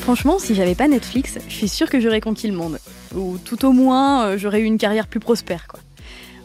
[0.00, 2.80] Franchement, si j'avais pas Netflix, je suis sûre que j'aurais conquis le monde.
[3.14, 5.78] Ou tout au moins, euh, j'aurais eu une carrière plus prospère, quoi.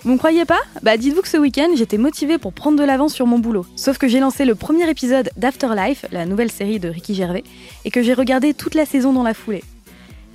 [0.04, 0.60] Vous me croyez pas?
[0.84, 3.66] Bah dites-vous que ce week-end, j'étais motivée pour prendre de l'avance sur mon boulot.
[3.76, 7.44] Sauf que j'ai lancé le premier épisode d'Afterlife, la nouvelle série de Ricky Gervais,
[7.84, 9.64] et que j'ai regardé toute la saison dans la foulée.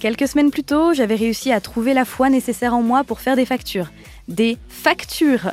[0.00, 3.36] Quelques semaines plus tôt, j'avais réussi à trouver la foi nécessaire en moi pour faire
[3.36, 3.92] des factures.
[4.26, 5.50] Des factures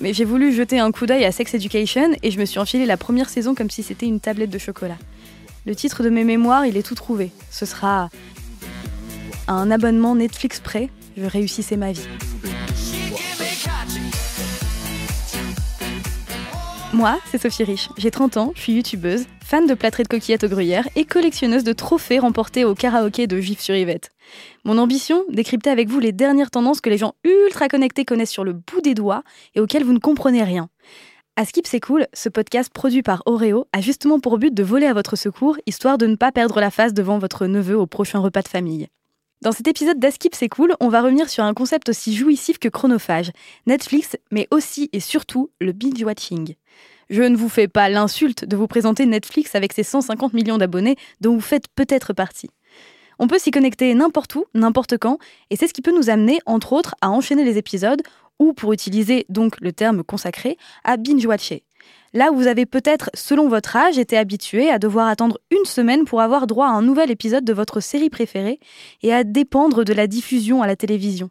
[0.00, 2.84] Mais j'ai voulu jeter un coup d'œil à Sex Education et je me suis enfilé
[2.84, 4.98] la première saison comme si c'était une tablette de chocolat.
[5.66, 7.30] Le titre de mes mémoires, il est tout trouvé.
[7.50, 8.10] Ce sera
[9.48, 10.90] un abonnement Netflix prêt.
[11.16, 12.06] Je réussissais ma vie.
[16.92, 17.88] Moi, c'est Sophie Rich.
[17.96, 21.64] J'ai 30 ans, je suis youtubeuse, fan de plâtrés de coquillettes au gruyère et collectionneuse
[21.64, 24.10] de trophées remportés au karaoké de Juif sur Yvette.
[24.64, 28.44] Mon ambition, décrypter avec vous les dernières tendances que les gens ultra connectés connaissent sur
[28.44, 29.22] le bout des doigts
[29.54, 30.68] et auxquelles vous ne comprenez rien.
[31.36, 34.86] À Skip c'est cool, ce podcast produit par Oreo a justement pour but de voler
[34.86, 38.20] à votre secours, histoire de ne pas perdre la face devant votre neveu au prochain
[38.20, 38.86] repas de famille.
[39.42, 42.68] Dans cet épisode d'Askip c'est cool, on va revenir sur un concept aussi jouissif que
[42.68, 43.32] chronophage,
[43.66, 46.54] Netflix, mais aussi et surtout le binge-watching.
[47.10, 50.96] Je ne vous fais pas l'insulte de vous présenter Netflix avec ses 150 millions d'abonnés
[51.20, 52.48] dont vous faites peut-être partie.
[53.18, 55.18] On peut s'y connecter n'importe où, n'importe quand,
[55.50, 58.02] et c'est ce qui peut nous amener, entre autres, à enchaîner les épisodes,
[58.38, 61.62] ou pour utiliser donc le terme consacré, à binge-watcher.
[62.12, 66.04] Là où vous avez peut-être, selon votre âge, été habitué à devoir attendre une semaine
[66.04, 68.60] pour avoir droit à un nouvel épisode de votre série préférée
[69.02, 71.30] et à dépendre de la diffusion à la télévision.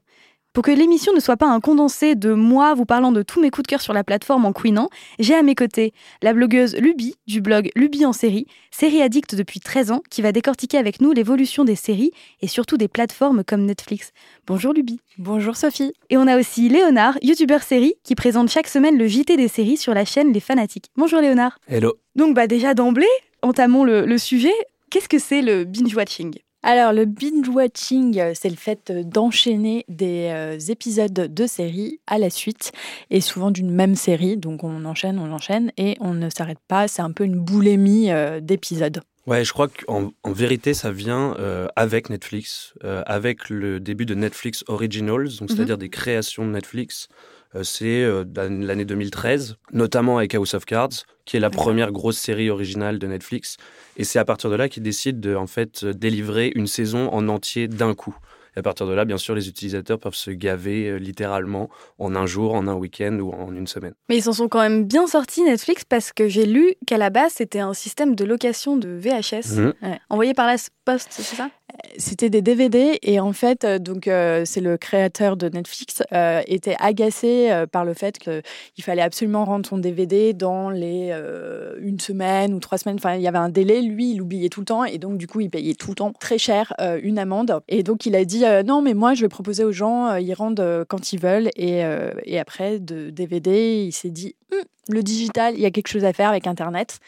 [0.53, 3.49] Pour que l'émission ne soit pas un condensé de moi vous parlant de tous mes
[3.49, 7.15] coups de cœur sur la plateforme en couinant, j'ai à mes côtés la blogueuse Luby
[7.25, 11.11] du blog Luby en série, série addict depuis 13 ans, qui va décortiquer avec nous
[11.11, 14.11] l'évolution des séries et surtout des plateformes comme Netflix.
[14.45, 14.99] Bonjour Luby.
[15.17, 15.93] Bonjour Sophie.
[16.11, 19.77] Et on a aussi Léonard, youtubeur série, qui présente chaque semaine le JT des séries
[19.77, 20.91] sur la chaîne Les Fanatiques.
[20.95, 21.57] Bonjour Léonard.
[21.67, 21.95] Hello.
[22.15, 23.07] Donc bah déjà d'emblée,
[23.41, 24.53] entamons le, le sujet.
[24.91, 26.42] Qu'est-ce que c'est le binge-watching?
[26.63, 32.17] Alors, le binge-watching, euh, c'est le fait euh, d'enchaîner des euh, épisodes de séries à
[32.17, 32.71] la suite,
[33.09, 34.37] et souvent d'une même série.
[34.37, 36.87] Donc, on enchaîne, on enchaîne, et on ne s'arrête pas.
[36.87, 38.09] C'est un peu une boulémie
[38.41, 39.01] d'épisodes.
[39.25, 41.35] Ouais, je crois qu'en en vérité, ça vient
[41.75, 45.55] avec Netflix, avec le début de Netflix Originals, donc Mhm.
[45.55, 47.07] c'est-à-dire des créations de Netflix.
[47.55, 52.17] Euh, c'est euh, l'année 2013, notamment avec House of Cards, qui est la première grosse
[52.17, 53.57] série originale de Netflix.
[53.97, 57.09] Et c'est à partir de là qu'ils décident de en fait euh, délivrer une saison
[57.11, 58.15] en entier d'un coup.
[58.55, 61.69] Et à partir de là, bien sûr, les utilisateurs peuvent se gaver euh, littéralement
[61.99, 63.93] en un jour, en un week-end ou en une semaine.
[64.09, 67.09] Mais ils s'en sont quand même bien sortis Netflix parce que j'ai lu qu'à la
[67.09, 69.73] base c'était un système de location de VHS Mhm.
[70.09, 70.55] envoyé par la
[70.85, 71.49] poste, c'est ça?
[71.97, 76.41] C'était des DVD, et en fait, euh, donc euh, c'est le créateur de Netflix euh,
[76.45, 81.75] était agacé euh, par le fait qu'il fallait absolument rendre son DVD dans les euh,
[81.79, 82.97] une semaine ou trois semaines.
[82.99, 83.81] Enfin, il y avait un délai.
[83.81, 86.13] Lui, il oubliait tout le temps, et donc du coup, il payait tout le temps
[86.19, 87.59] très cher euh, une amende.
[87.69, 90.19] Et donc, il a dit euh, non, mais moi, je vais proposer aux gens, euh,
[90.19, 91.49] ils rendent euh, quand ils veulent.
[91.55, 94.59] Et, euh, et après, de DVD, il s'est dit Hum,
[94.89, 96.99] le digital, il y a quelque chose à faire avec Internet.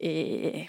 [0.00, 0.66] Et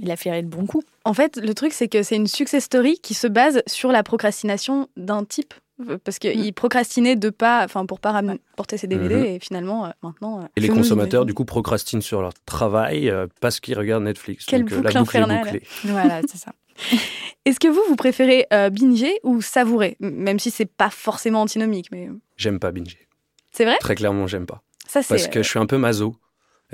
[0.00, 0.82] il a fait le bon coup.
[1.04, 4.02] En fait, le truc c'est que c'est une success story qui se base sur la
[4.02, 5.54] procrastination d'un type
[6.04, 6.52] parce qu'il Mm.
[6.52, 9.24] procrastinait de pas, enfin pour pas ramener- porter ses DVD Mhm.
[9.24, 10.40] et finalement euh, maintenant.
[10.40, 14.44] euh, Et les consommateurs, du coup, procrastinent sur leur travail euh, parce qu'ils regardent Netflix.
[14.46, 15.44] Quelle Donc, boucle la boucle est infernale.
[15.44, 15.62] bouclée.
[15.84, 16.52] Voilà, c'est ça.
[17.44, 21.88] Est-ce que vous vous préférez euh, binger ou savourer, même si c'est pas forcément antinomique,
[21.90, 23.08] mais euh, J'aime pas binger.
[23.50, 23.76] c'est vrai?
[23.80, 24.62] Très clairement, j'aime pas.
[24.86, 25.08] Ça c'est.
[25.08, 26.16] Parce que je suis un peu maso.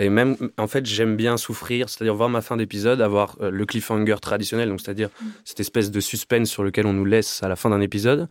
[0.00, 3.66] Et même, en fait, j'aime bien souffrir, c'est-à-dire voir ma fin d'épisode, avoir euh, le
[3.66, 5.26] cliffhanger traditionnel, donc c'est-à-dire Mm.
[5.44, 8.28] cette espèce de suspense sur lequel on nous laisse à la fin d'un épisode.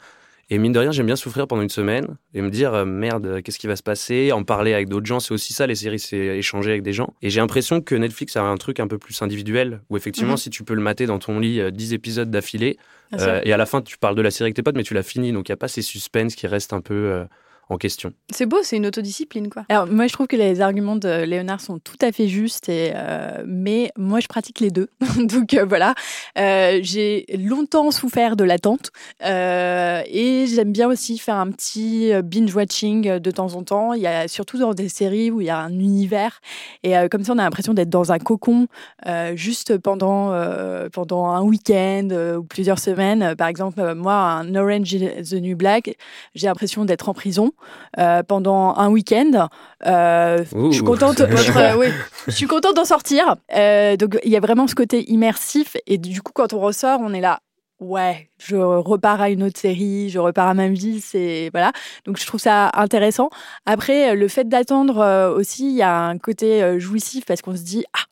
[0.49, 3.25] Et mine de rien, j'aime bien souffrir pendant une semaine et me dire euh, merde,
[3.25, 4.31] euh, qu'est-ce qui va se passer?
[4.31, 7.13] En parler avec d'autres gens, c'est aussi ça, les séries, c'est échanger avec des gens.
[7.21, 10.37] Et j'ai l'impression que Netflix a un truc un peu plus individuel, où effectivement, Mhm.
[10.37, 12.77] si tu peux le mater dans ton lit euh, 10 épisodes d'affilée,
[13.17, 13.27] sûr.
[13.27, 14.93] euh, et à la fin, tu parles de la série avec tes potes, mais tu
[14.93, 17.25] l'as fini, donc il n'y a pas ces suspens qui restent un peu euh,
[17.69, 18.13] en question.
[18.31, 19.63] C'est beau, c'est une autodiscipline quoi.
[19.69, 22.93] Alors moi je trouve que les arguments de Léonard sont tout à fait justes, et,
[22.95, 24.89] euh, mais moi je pratique les deux.
[25.17, 25.93] Donc euh, voilà,
[26.37, 28.91] Euh, j'ai longtemps souffert de l'attente
[29.23, 33.93] euh, et j'aime bien aussi faire un petit euh, binge watching de temps en temps.
[33.93, 36.39] Il y a surtout dans des séries où il y a un univers
[36.83, 38.67] et euh, comme ça on a l'impression d'être dans un cocon
[39.05, 43.35] euh, juste pendant euh, pendant un week-end euh, ou plusieurs semaines.
[43.35, 45.95] Par exemple euh, moi un Orange is the New Black,
[46.35, 47.51] j'ai l'impression d'être en prison
[47.97, 49.47] euh, pendant un week-end.
[49.85, 50.71] Euh, Ouh.
[50.71, 51.19] je suis contente.
[51.21, 51.87] votre- euh, oui,
[52.27, 53.35] je suis contente d'en sortir.
[53.51, 57.13] Donc il y a vraiment ce côté immersif et du coup quand on ressort, on
[57.13, 57.39] est là.
[57.79, 61.71] Ouais, je repars à une autre série, je repars à ma vie, c'est voilà.
[62.05, 63.29] Donc je trouve ça intéressant.
[63.67, 67.85] Après, le fait d'attendre aussi, il y a un côté jouissif parce qu'on se dit
[67.93, 68.05] ah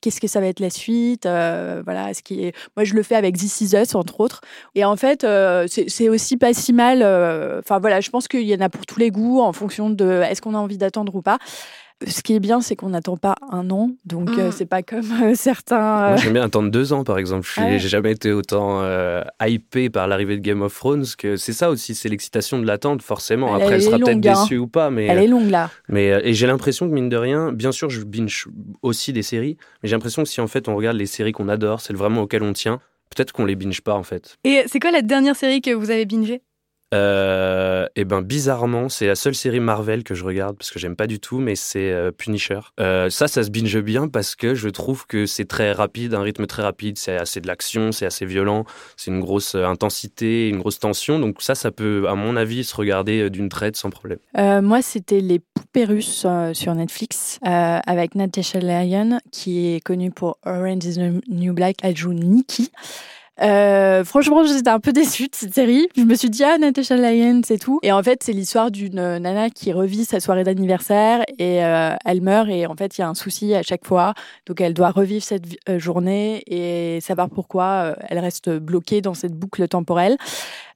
[0.00, 2.56] qu'est-ce que ça va être la suite Voilà, ce qui est.
[2.76, 4.40] Moi, je le fais avec This Is Us entre autres.
[4.74, 5.26] Et en fait,
[5.68, 7.02] c'est aussi pas si mal.
[7.58, 10.22] Enfin voilà, je pense qu'il y en a pour tous les goûts en fonction de
[10.22, 11.38] est-ce qu'on a envie d'attendre ou pas.
[12.06, 14.52] Ce qui est bien, c'est qu'on n'attend pas un an, donc euh, mm.
[14.52, 15.78] c'est pas comme euh, certains.
[15.78, 17.48] Moi, euh, j'aime bien attendre deux ans, par exemple.
[17.52, 18.84] Je n'ai jamais été autant
[19.44, 23.02] hypé par l'arrivée de Game of Thrones que c'est ça aussi, c'est l'excitation de l'attente,
[23.02, 23.52] forcément.
[23.52, 24.34] Après, elle, sera peut-être hein.
[24.42, 25.70] déçue ou pas, mais elle est longue là.
[25.88, 28.46] Mais et j'ai l'impression que mine de rien, bien sûr, je binge
[28.82, 31.48] aussi des séries, mais j'ai l'impression que si en fait on regarde les séries qu'on
[31.48, 32.80] adore, celles vraiment auxquelles on tient,
[33.14, 34.36] peut-être qu'on les binge pas en fait.
[34.44, 36.42] Et c'est quoi la dernière série que vous avez bingé
[36.94, 40.96] euh, et ben bizarrement, c'est la seule série Marvel que je regarde parce que j'aime
[40.96, 42.60] pas du tout, mais c'est euh, Punisher.
[42.80, 46.22] Euh, ça, ça se binge bien parce que je trouve que c'est très rapide, un
[46.22, 48.64] rythme très rapide, c'est assez de l'action, c'est assez violent,
[48.96, 51.18] c'est une grosse intensité, une grosse tension.
[51.18, 54.18] Donc ça, ça peut, à mon avis, se regarder d'une traite sans problème.
[54.62, 60.84] moi, c'était les poupées russes sur Netflix avec Natasha Lyon qui est connue pour Orange
[60.84, 61.76] is the New Black.
[61.82, 62.70] Elle joue Nikki.
[63.40, 65.88] Euh, franchement, j'étais un peu déçue de cette série.
[65.96, 67.78] Je me suis dit, ah, Natasha Lyon, c'est tout.
[67.82, 72.20] Et en fait, c'est l'histoire d'une nana qui revit sa soirée d'anniversaire et euh, elle
[72.20, 74.14] meurt et en fait, il y a un souci à chaque fois.
[74.46, 79.34] Donc, elle doit revivre cette euh, journée et savoir pourquoi elle reste bloquée dans cette
[79.34, 80.16] boucle temporelle.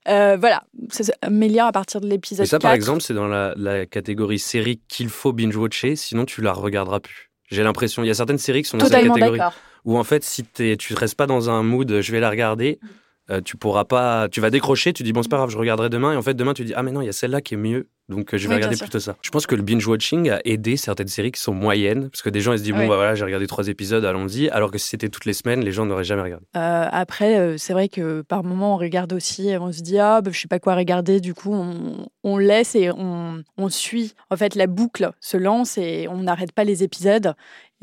[0.05, 2.45] voilà, c'est à partir de l'épisode.
[2.45, 6.41] Et ça, par exemple, c'est dans la, la catégorie série qu'il faut binge-watcher, sinon tu
[6.41, 7.32] la regarderas plus.
[7.49, 9.39] J'ai l'impression, il y a certaines séries qui sont dans cette catégorie.
[9.85, 10.63] Où en fait, si tu
[10.93, 12.79] ne restes pas dans un mood, je vais la regarder,
[13.29, 15.89] euh, tu pourras pas, tu vas décrocher, tu dis bon c'est pas grave, je regarderai
[15.89, 17.53] demain et en fait demain tu dis ah mais non il y a celle-là qui
[17.53, 19.15] est mieux donc euh, je vais regarder plutôt ça.
[19.21, 22.29] Je pense que le binge watching a aidé certaines séries qui sont moyennes parce que
[22.29, 24.77] des gens ils se disent bon bah voilà j'ai regardé trois épisodes allons-y alors que
[24.77, 26.45] si c'était toutes les semaines les gens n'auraient jamais regardé.
[26.55, 30.21] Euh, après c'est vrai que par moment on regarde aussi et on se dit ah
[30.21, 34.13] bah, je sais pas quoi regarder du coup on, on laisse et on, on, suit
[34.29, 37.33] en fait la boucle se lance et on n'arrête pas les épisodes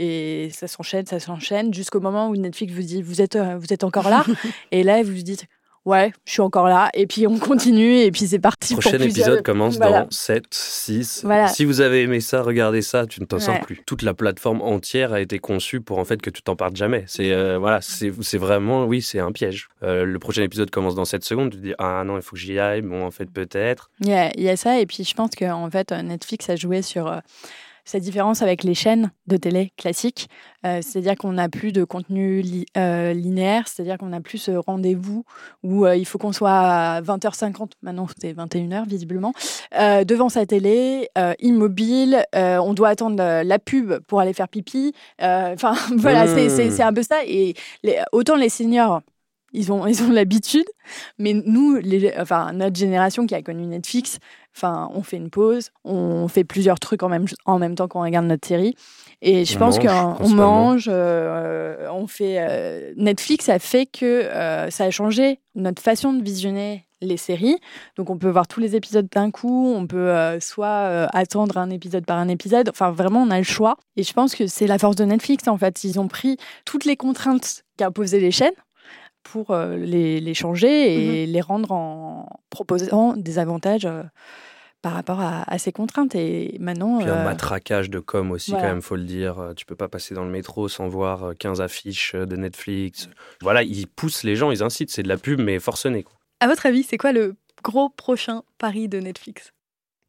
[0.03, 3.71] et ça s'enchaîne, ça s'enchaîne jusqu'au moment où Netflix vous dit vous êtes, euh, vous
[3.71, 4.25] êtes encore là.
[4.73, 5.47] et là, vous vous dites
[5.85, 6.91] ouais, je suis encore là.
[6.95, 8.75] Et puis on continue et puis c'est parti.
[8.75, 11.27] Le prochain épisode commence dans 7, 6.
[11.49, 13.83] Si vous avez aimé ça, regardez ça, tu ne t'en sors plus.
[13.87, 17.05] Toute la plateforme entière a été conçue pour en fait que tu t'en partes jamais.
[17.07, 19.69] C'est euh, voilà, c'est vraiment, oui, c'est un piège.
[19.83, 22.37] Euh, le prochain épisode commence dans 7 secondes, tu te dis ah non, il faut
[22.37, 22.83] que j'y aille.
[22.83, 23.91] Bon, en fait, peut-être.
[24.01, 27.21] Il y, a ça et puis je pense qu'en fait Netflix a joué sur
[27.91, 30.29] cette différence avec les chaînes de télé classiques,
[30.65, 32.45] euh, c'est-à-dire qu'on n'a plus de contenu
[32.77, 35.25] euh, linéaire, c'est-à-dire qu'on n'a plus ce rendez-vous
[35.65, 39.33] où euh, il faut qu'on soit à 20h50, maintenant c'est 21h visiblement,
[39.73, 41.09] devant sa télé,
[41.41, 44.93] immobile, on doit attendre la pub pour aller faire pipi.
[45.21, 46.83] Enfin voilà, c'est mmh.
[46.83, 47.25] un peu ça.
[47.27, 47.55] Et
[48.13, 49.01] autant les seniors
[49.53, 50.67] ils ont ils ont l'habitude
[51.19, 54.19] mais nous les, enfin notre génération qui a connu Netflix
[54.57, 58.03] enfin on fait une pause on fait plusieurs trucs en même en même temps qu'on
[58.03, 58.75] regarde notre série
[59.23, 64.85] et je pense qu'on mange euh, on fait euh, Netflix a fait que euh, ça
[64.85, 67.57] a changé notre façon de visionner les séries.
[67.97, 72.05] Donc on peut voir tous les épisodes d'un coup, on peut soit attendre un épisode
[72.05, 73.77] par un épisode, enfin vraiment on a le choix.
[73.97, 76.37] Et je pense que c'est la force de Netflix en fait, ils ont pris
[76.67, 78.53] toutes les contraintes qu'imposaient les chaînes
[79.31, 84.03] pour euh, les, les, changer et mmh les rendre en proposant des avantages euh,
[84.83, 86.15] par rapport à, ces contraintes.
[86.15, 86.99] Et maintenant.
[86.99, 89.53] Puis un euh, matraquage de com aussi, quand même, faut le dire.
[89.57, 93.09] Tu peux pas passer dans le métro sans voir 15 affiches de Netflix.
[93.43, 94.91] Voilà, ils poussent les gens, ils incitent.
[94.91, 96.03] C'est de la pub, mais forcené.
[96.03, 96.15] Quoi.
[96.41, 99.53] À votre avis, c'est quoi le gros prochain pari de Netflix?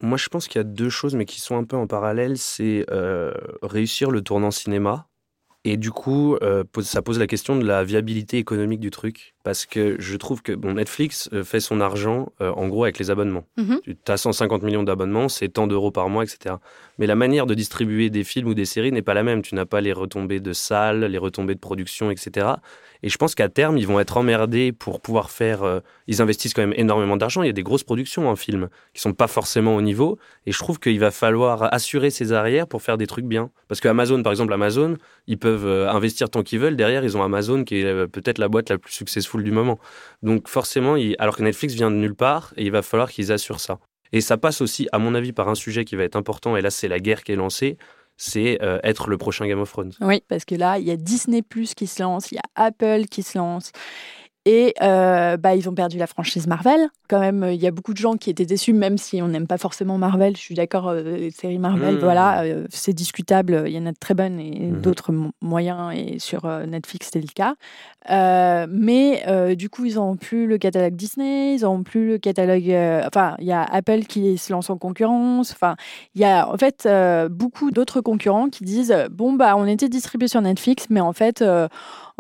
[0.02, 2.38] Moi, je pense qu'il y a deux choses, mais qui sont un peu en parallèle.
[2.38, 2.86] C'est
[3.62, 5.11] réussir le tournant cinéma
[5.64, 9.36] et du coup, euh, ça pose la question de la viabilité économique du truc.
[9.44, 13.00] Parce que je trouve que bon, Netflix euh, fait son argent euh, en gros avec
[13.00, 13.46] les abonnements.
[13.58, 13.82] Mhm.
[13.86, 16.56] Tu as 150 millions d'abonnements, c'est tant d'euros par mois, etc.
[17.00, 19.42] Mais la manière de distribuer des films ou des séries n'est pas la même.
[19.42, 22.50] Tu n'as pas les retombées de salles, les retombées de production, etc.
[23.02, 25.64] Et je pense qu'à terme, ils vont être emmerdés pour pouvoir faire.
[25.64, 27.42] Euh, ils investissent quand même énormément d'argent.
[27.42, 30.20] Il y a des grosses productions en film qui sont pas forcément au niveau.
[30.46, 33.50] Et je trouve qu'il va falloir assurer ses arrières pour faire des trucs bien.
[33.68, 36.76] Parce que Amazon, par exemple, Amazon, ils peuvent investir tant qu'ils veulent.
[36.76, 39.80] Derrière, ils ont Amazon qui est peut-être la boîte la plus successful du moment.
[40.22, 43.60] Donc forcément, alors que Netflix vient de nulle part, et il va falloir qu'ils assurent
[43.60, 43.80] ça.
[44.12, 46.62] Et ça passe aussi, à mon avis, par un sujet qui va être important, et
[46.62, 47.78] là c'est la guerre qui est lancée,
[48.18, 49.94] c'est euh, être le prochain Game of Thrones.
[50.00, 52.66] Oui, parce que là, il y a Disney Plus qui se lance, il y a
[52.66, 53.72] Apple qui se lance.
[54.46, 56.90] Et euh, bah, ils ont perdu la franchise Marvel.
[57.08, 59.46] Quand même, il y a beaucoup de gens qui étaient déçus, même si on n'aime
[59.46, 60.36] pas forcément Marvel.
[60.36, 62.00] Je suis d'accord, euh, les séries Marvel, Mmh.
[62.00, 63.66] voilà, euh, c'est discutable.
[63.68, 64.82] Il y en a de très bonnes et Mhm.
[64.82, 65.94] d'autres mo- moyens.
[65.96, 67.54] Et sur Netflix, c'était le cas.
[68.68, 72.70] Mais du coup, ils n'ont plus le catalogue Disney, ils n'ont plus le catalogue.
[73.06, 75.52] enfin, il y a Apple qui se lance en concurrence.
[75.52, 75.76] Enfin,
[76.16, 76.88] il y a en fait
[77.30, 81.44] beaucoup d'autres concurrents qui disent bon bah on était distribué sur Netflix, mais en fait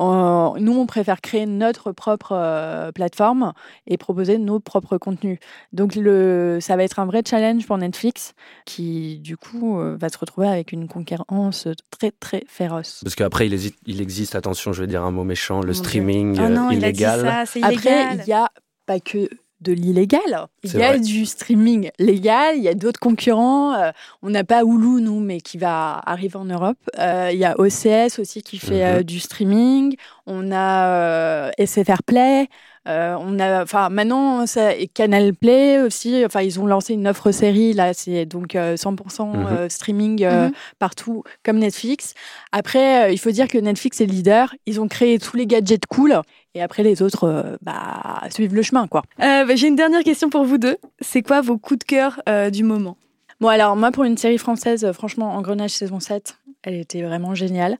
[0.01, 3.53] euh, nous on préfère créer notre propre euh, plateforme
[3.87, 5.37] et proposer nos propres contenus.
[5.73, 8.33] Donc le ça va être un vrai challenge pour Netflix
[8.65, 13.01] qui du coup euh, va se retrouver avec une concurrence très très féroce.
[13.03, 16.37] Parce qu'après, il, hésite- il existe, attention, je vais dire un mot méchant, le streaming
[16.39, 17.21] Oh euh, non, il a dit illégal.
[17.21, 18.21] ça, c'est Après illégal.
[18.25, 18.49] il y a
[18.85, 19.29] pas que
[19.61, 20.21] de l'illégal.
[20.63, 20.99] Il y a vrai.
[20.99, 23.73] du streaming légal, il y a d'autres concurrents.
[23.73, 23.91] euh,
[24.21, 26.77] on n'a pas Hulu, nous, mais qui va arriver en Europe.
[26.99, 28.99] Euh, il y a OCS aussi qui fait Mhm.
[28.99, 29.95] euh, du streaming.
[30.25, 32.47] On a euh, SFR Play.
[32.87, 36.25] euh, on a, enfin, maintenant, ça, et Canal Play aussi.
[36.25, 37.73] Enfin, ils ont lancé une offre série.
[37.73, 39.45] Là, c'est donc euh, 100% Mhm.
[39.51, 40.53] euh, streaming euh, Mhm.
[40.79, 42.15] partout, comme Netflix.
[42.51, 44.55] Après, euh, il faut dire que Netflix est leader.
[44.65, 46.19] Ils ont créé tous les gadgets cool.
[46.53, 49.03] Et après, les autres, euh, bah, suivent le chemin, quoi.
[49.21, 50.77] Euh, bah, J'ai une dernière question pour vous deux.
[50.99, 52.97] C'est quoi vos coups de cœur euh, du moment?
[53.39, 57.77] Bon, alors, moi, pour une série française, franchement, Engrenage saison 7, elle était vraiment géniale.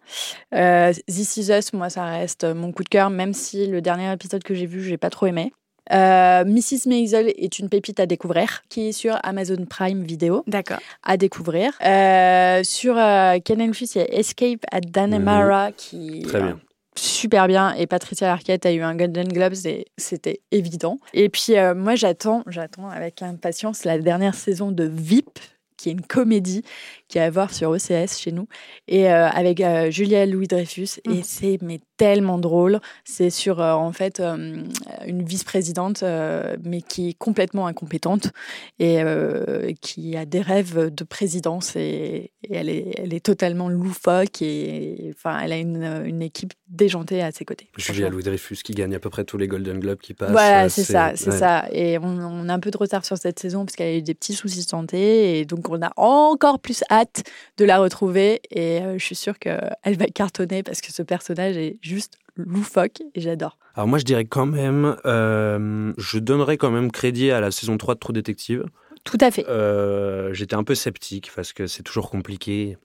[0.55, 4.11] Euh, This Is Us, moi, ça reste mon coup de cœur, même si le dernier
[4.11, 5.53] épisode que j'ai vu, j'ai pas trop aimé.
[5.91, 6.87] Euh, Mrs.
[6.87, 10.79] Maisel est une pépite à découvrir, qui est sur Amazon Prime Video D'accord.
[11.03, 11.73] à découvrir.
[11.83, 16.59] Euh, sur euh, Canal Plus, il y a Escape at Dannemara qui Très bien.
[16.95, 20.99] Super bien et Patricia Arquette a eu un Golden Globes et c'était évident.
[21.13, 25.39] Et puis euh, moi j'attends, j'attends avec impatience la dernière saison de VIP
[25.81, 26.63] qui est une comédie
[27.07, 28.47] qui est à voir sur OCS chez nous
[28.87, 31.23] et euh, avec euh, Julia Louis Dreyfus et Mhm.
[31.23, 32.79] c'est mais tellement drôle.
[33.03, 34.63] C'est sur euh, en fait euh,
[35.05, 38.31] une vice-présidente euh, mais qui est complètement incompétente
[38.79, 43.67] et euh, qui a des rêves de présidence et, et elle, est, elle est totalement
[43.69, 47.69] loufoque et enfin elle a une, une équipe déjantée à ses côtés.
[47.77, 48.09] Julia franchement.
[48.15, 50.31] Louis Dreyfus qui gagne à peu près tous les Golden Globes qui passent.
[50.31, 51.37] Voilà, c'est ça, c'est ouais.
[51.37, 51.65] ça.
[51.71, 54.01] Et on, on a un peu de retard sur cette saison parce qu'elle a eu
[54.01, 57.23] des petits soucis de santé et donc on a encore plus hâte
[57.57, 61.57] de la retrouver et euh, je suis sûre qu'elle va cartonner parce que ce personnage
[61.57, 63.57] est juste loufoque et j'adore.
[63.75, 67.77] Alors moi, je dirais quand même, euh, je donnerais quand même crédit à la saison
[67.77, 68.65] 3 de True Detective.
[69.03, 69.47] Tout à fait.
[69.47, 72.77] Euh, J'étais un peu sceptique parce que c'est toujours compliqué.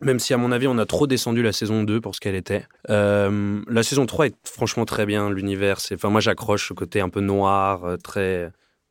[0.00, 2.34] Même si, à mon avis, on a trop descendu la saison 2 pour ce qu'elle
[2.34, 2.64] était.
[2.88, 5.30] Euh, la saison 3 est franchement très bien.
[5.30, 5.78] L'univers.
[5.92, 8.50] Enfin, moi, j'accroche ce côté un peu noir, très.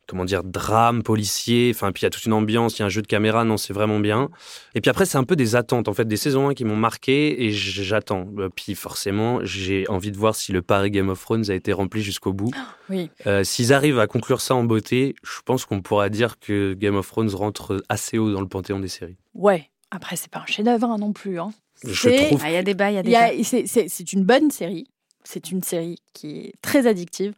[0.09, 1.71] Comment dire, drame, policier.
[1.73, 3.43] Enfin, puis il y a toute une ambiance, il y a un jeu de caméra.
[3.43, 4.29] Non, c'est vraiment bien.
[4.73, 6.75] Et puis après, c'est un peu des attentes, en fait, des saisons 1 qui m'ont
[6.75, 8.27] marqué et j'attends.
[8.39, 11.71] Euh, Puis forcément, j'ai envie de voir si le pari Game of Thrones a été
[11.73, 12.51] rempli jusqu'au bout.
[12.89, 13.11] Oui.
[13.27, 16.95] Euh, S'ils arrivent à conclure ça en beauté, je pense qu'on pourra dire que Game
[16.95, 19.17] of Thrones rentre assez haut dans le panthéon des séries.
[19.35, 19.69] Ouais.
[19.91, 21.39] Après, c'est pas un chef-d'œuvre hein, non plus.
[21.39, 21.51] Hein.
[21.83, 22.41] Je trouve.
[22.43, 24.87] Ah, Il y a des bas, il y a des c'est une bonne série.
[25.23, 27.33] C'est une série qui est très addictive.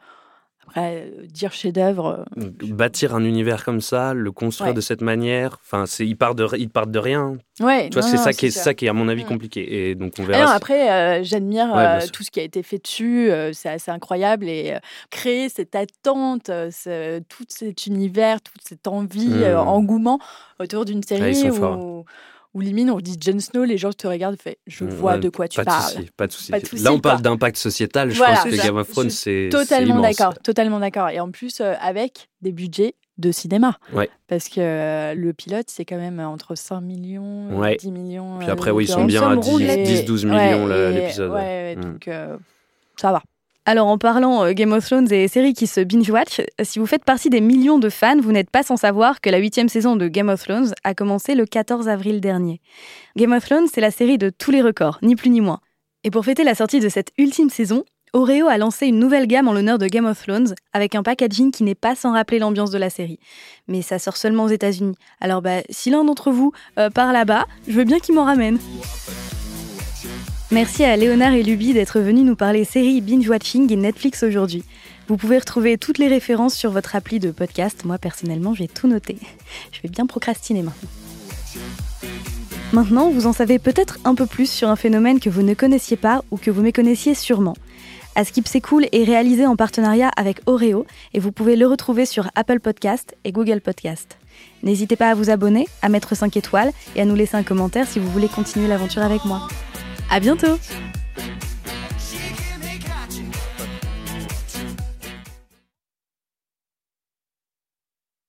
[0.68, 2.24] Après, euh, dire chef-d'œuvre.
[2.38, 4.74] euh, Bâtir un univers comme ça, le construire Ouais.
[4.76, 7.36] de cette manière, enfin, c'est ils partent de ils partent de rien.
[7.60, 9.28] Ouais, Tu vois, c'est ça qui est ça qui est à mon avis Mm.
[9.28, 9.90] compliqué.
[9.90, 10.42] Et donc on Ah verra.
[10.44, 13.30] non, si- après, euh, j'admire Ouais, tout ce qui a été fait dessus.
[13.32, 14.48] euh, c'est assez incroyable.
[14.48, 19.44] Et euh, créer cette attente, ce- tout cet univers, toute cette envie, Mm.
[19.44, 20.20] euh, engouement
[20.60, 22.04] autour d'une ils série où, forts.
[22.54, 25.14] Où limite on dit Jon Snow, les gens te regardent et fait Je Mm, vois
[25.14, 25.92] ouais, de quoi tu pas parles.
[25.94, 26.52] souci, pas de souci.
[26.52, 28.12] Pas de souci, Là, on parle d'impact sociétal.
[28.12, 28.62] Je Voilà, pense que.
[28.62, 31.10] Game of Thrones, c'est Totalement d'accord, totalement d'accord.
[31.10, 33.78] Et en plus, euh, avec des budgets de cinéma.
[33.94, 34.10] Ouais.
[34.28, 37.78] Parce que euh, le pilote, c'est quand même entre 5 millions, euh, Ouais.
[37.80, 38.40] 10 millions.
[38.40, 39.84] Puis euh, après, oui, ils sont bien à Somme 10, roulette.
[39.84, 41.32] 10, 12 Ouais, millions la- et- l'épisode.
[41.32, 41.82] Ouais, ouais, Mm.
[41.82, 42.38] donc euh,
[42.98, 43.22] ça va.
[43.66, 47.06] Alors en parlant euh, Game of Thrones et séries qui se binge-watch, si vous faites
[47.06, 50.08] partie des millions de fans, vous n'êtes pas sans savoir que la huitième saison de
[50.08, 52.60] Game of Thrones a commencé le 14 avril dernier.
[53.16, 55.60] Game of Thrones, c'est la série de tous les records, ni plus ni moins.
[56.04, 59.48] Et pour fêter la sortie de cette ultime saison, Oreo a lancé une nouvelle gamme
[59.48, 62.72] en l'honneur de Game of Thrones, avec un packaging qui n'est pas sans rappeler l'ambiance
[62.72, 63.20] de la série.
[63.68, 64.96] Mais ça sort seulement aux États-Unis.
[65.22, 68.58] Alors bah, si l'un d'entre vous euh, part là-bas, je veux bien qu'il m'en ramène.
[70.52, 74.66] Merci à Léonard et Luby d'être venus nous parler séries binge-watching et Netflix aujourd'hui.
[75.08, 77.86] Vous pouvez retrouver toutes les références sur votre appli de podcast.
[77.86, 79.18] Moi, personnellement, j'ai tout noté.
[79.72, 80.90] Je vais bien procrastiner maintenant.
[82.74, 85.96] Maintenant, vous en savez peut-être un peu plus sur un phénomène que vous ne connaissiez
[85.96, 87.56] pas ou que vous méconnaissiez sûrement.
[88.16, 92.30] Askip C'est Cool est réalisé en partenariat avec Oreo et vous pouvez le retrouver sur
[92.36, 94.18] Apple Podcast et Google Podcast.
[94.64, 97.88] N'hésitez pas à vous abonner, à mettre 5 étoiles et à nous laisser un commentaire
[97.88, 99.48] si vous voulez continuer l'aventure avec moi.
[100.12, 100.60] À bientôt!